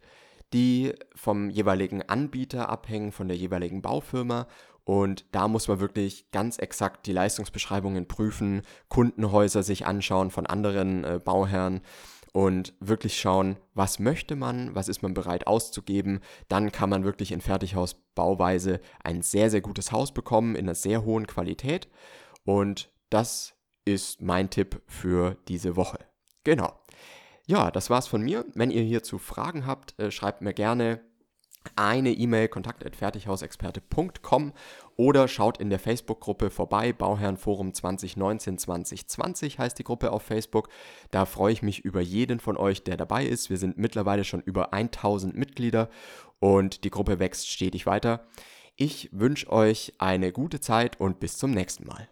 die 0.54 0.94
vom 1.14 1.50
jeweiligen 1.50 2.02
Anbieter 2.02 2.70
abhängen, 2.70 3.12
von 3.12 3.28
der 3.28 3.36
jeweiligen 3.36 3.82
Baufirma. 3.82 4.46
Und 4.84 5.24
da 5.32 5.48
muss 5.48 5.68
man 5.68 5.80
wirklich 5.80 6.30
ganz 6.30 6.58
exakt 6.58 7.06
die 7.06 7.12
Leistungsbeschreibungen 7.12 8.06
prüfen, 8.06 8.62
Kundenhäuser 8.88 9.62
sich 9.62 9.86
anschauen 9.86 10.30
von 10.30 10.46
anderen 10.46 11.04
äh, 11.04 11.20
Bauherren 11.22 11.80
und 12.32 12.74
wirklich 12.80 13.18
schauen, 13.18 13.56
was 13.74 13.98
möchte 13.98 14.36
man, 14.36 14.74
was 14.74 14.88
ist 14.88 15.02
man 15.02 15.14
bereit 15.14 15.46
auszugeben. 15.46 16.20
Dann 16.48 16.72
kann 16.72 16.90
man 16.90 17.04
wirklich 17.04 17.32
in 17.32 17.40
Fertighausbauweise 17.40 18.80
ein 19.02 19.22
sehr, 19.22 19.50
sehr 19.50 19.60
gutes 19.60 19.92
Haus 19.92 20.12
bekommen 20.12 20.54
in 20.54 20.66
einer 20.66 20.74
sehr 20.74 21.04
hohen 21.04 21.26
Qualität. 21.26 21.88
Und 22.44 22.90
das 23.08 23.54
ist 23.84 24.20
mein 24.20 24.50
Tipp 24.50 24.82
für 24.86 25.36
diese 25.48 25.76
Woche. 25.76 25.98
Genau. 26.42 26.72
Ja, 27.46 27.70
das 27.70 27.90
war's 27.90 28.06
von 28.06 28.22
mir. 28.22 28.46
Wenn 28.54 28.70
ihr 28.70 28.82
hierzu 28.82 29.18
Fragen 29.18 29.66
habt, 29.66 29.98
äh, 29.98 30.10
schreibt 30.10 30.40
mir 30.40 30.54
gerne 30.54 31.00
eine 31.76 32.12
E-Mail 32.12 32.48
kontakt@fertighausexperte.com 32.48 34.52
oder 34.96 35.28
schaut 35.28 35.58
in 35.58 35.70
der 35.70 35.78
Facebook-Gruppe 35.78 36.50
vorbei. 36.50 36.92
Bauherrenforum 36.92 37.72
2019-2020 37.72 39.58
heißt 39.58 39.78
die 39.78 39.84
Gruppe 39.84 40.12
auf 40.12 40.22
Facebook. 40.22 40.68
Da 41.10 41.24
freue 41.24 41.52
ich 41.52 41.62
mich 41.62 41.84
über 41.84 42.00
jeden 42.00 42.40
von 42.40 42.56
euch, 42.56 42.84
der 42.84 42.96
dabei 42.96 43.26
ist. 43.26 43.50
Wir 43.50 43.58
sind 43.58 43.78
mittlerweile 43.78 44.24
schon 44.24 44.40
über 44.40 44.72
1000 44.72 45.36
Mitglieder 45.36 45.88
und 46.38 46.84
die 46.84 46.90
Gruppe 46.90 47.18
wächst 47.18 47.48
stetig 47.48 47.86
weiter. 47.86 48.26
Ich 48.76 49.08
wünsche 49.12 49.50
euch 49.50 49.94
eine 49.98 50.32
gute 50.32 50.60
Zeit 50.60 51.00
und 51.00 51.20
bis 51.20 51.38
zum 51.38 51.52
nächsten 51.52 51.86
Mal. 51.86 52.08